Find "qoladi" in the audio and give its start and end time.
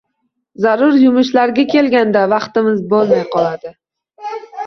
3.35-3.75